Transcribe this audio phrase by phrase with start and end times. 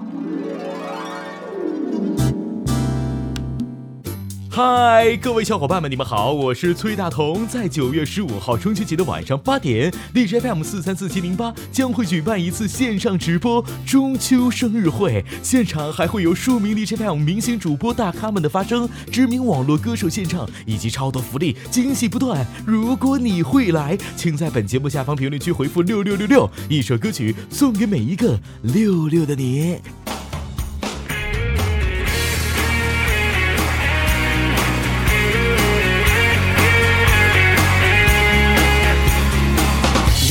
[0.00, 0.59] Thank you.
[4.62, 7.46] 嗨，各位小伙伴们，你们好，我是崔大同。
[7.48, 22.46] 在九月十五号中秋节的晚上八点，荔枝 FM 四三四七零八将会举办一次线上直播中秋生日会，现场还会有数名荔枝 FM 明星主播大咖们的发声，知名网络歌手献唱，以及超多福利，惊喜不断。
[22.66, 29.78] 如果你会来，请在本节目下方评论区回复六六六六，一首歌曲送给每一个六六的你。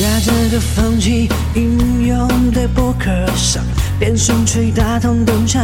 [0.00, 3.62] 在这个风起云涌的博客上，
[3.98, 5.62] 变声吹大同登场，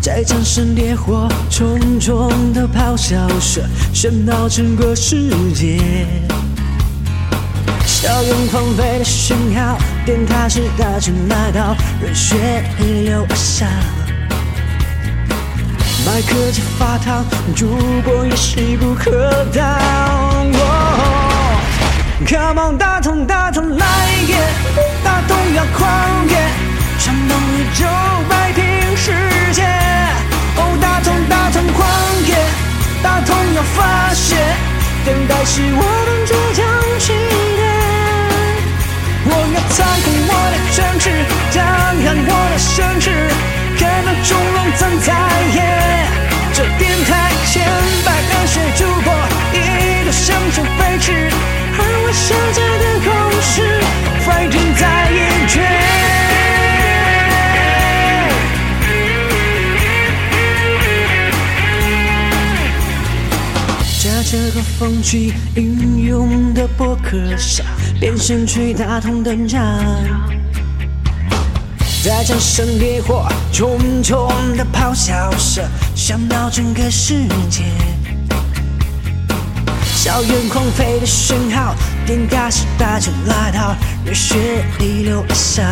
[0.00, 3.62] 在战胜烈火重重的咆哮声，
[3.94, 5.78] 喧闹整个世界。
[7.86, 13.68] 硝烟狂飞的讯号，电台时代正来到，热血逆流而上。
[16.04, 17.68] 麦克在发烫，主
[18.04, 20.71] 播也势不可挡。
[22.24, 23.86] Come on，大同大同来
[24.26, 24.36] 也，
[25.04, 26.36] 大同要狂野，
[26.98, 27.84] 闯荡宇宙，
[28.28, 29.12] 摆平世
[29.52, 29.62] 界。
[30.56, 31.86] 哦，大同大同狂
[32.26, 32.34] 野，
[33.02, 34.36] 大同要发泄，
[35.04, 36.64] 等待是我们倔强
[37.00, 37.12] 起
[64.32, 67.66] 这个风起云涌的博客上，
[68.00, 69.60] 变身吹大同登场，
[72.02, 75.62] 在战胜烈火重重的咆哮声，
[75.94, 77.62] 响到整个世界。
[79.94, 81.74] 硝烟狂飞的讯号，
[82.06, 85.62] 电台时代就来到，热血逆流而上。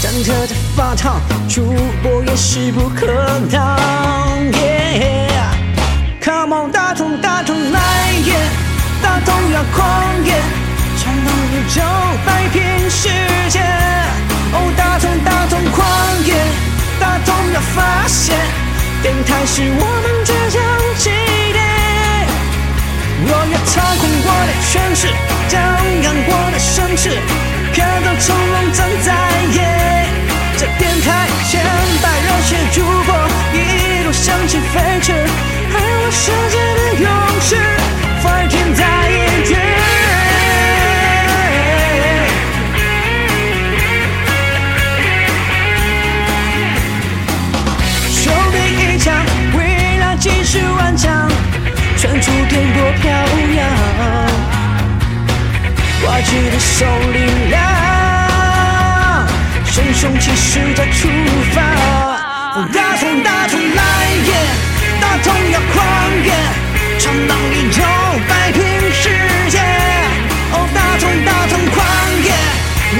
[0.00, 1.74] 战车在发烫，主
[2.04, 3.08] 播也势不可
[3.50, 4.19] 挡。
[6.50, 7.80] 大同大同来
[8.24, 8.34] 也，
[9.00, 10.34] 大同要狂野，
[10.98, 11.80] 闯荡宇宙，
[12.26, 13.08] 摆平世
[13.48, 13.60] 界。
[14.52, 15.86] 哦，大同大同狂
[16.26, 16.34] 野，
[16.98, 18.34] 大同要发泄，
[19.00, 20.60] 电台是我们倔强
[20.98, 21.10] 起
[21.52, 21.62] 点。
[23.22, 25.06] 我要操控我的权势，
[25.48, 25.54] 张
[26.02, 27.10] 扬我的声势，
[27.72, 29.14] 看到成龙站在
[29.54, 29.56] 野。
[30.58, 31.62] 这电台千
[32.02, 33.14] 百热血主播，
[33.54, 35.14] 一路向前飞驰，
[36.12, 37.08] 世界的勇
[37.40, 37.54] 士
[38.20, 39.20] ，fighting 再一。
[48.10, 49.24] 兄弟一场，
[49.56, 49.58] 未
[49.98, 51.30] 来气势万丈，
[51.96, 53.10] 穿出颠簸飘
[53.54, 53.58] 扬，
[56.02, 57.18] 握起的手力
[57.50, 57.62] 量，
[59.64, 61.08] 雄雄气势再出
[61.54, 61.62] 发，
[62.72, 63.82] 大喊大出来
[64.26, 64.69] 耶！
[65.00, 65.78] 大葱要狂
[66.24, 66.30] 野，
[66.98, 67.82] 闯荡宇宙，
[68.28, 68.60] 摆平
[68.92, 69.08] 世
[69.50, 69.58] 界。
[70.52, 71.78] 哦，大葱大葱狂
[72.22, 72.30] 野，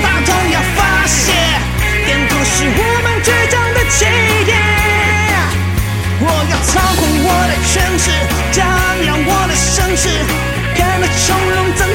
[0.02, 1.32] 大葱要发泄，
[2.06, 4.04] 电都是我们倔强的起
[4.44, 4.50] 点。
[6.22, 8.10] 我要操控我的权势，
[8.52, 8.58] 张
[9.06, 10.08] 扬我的声势，
[10.74, 11.89] 变得从容。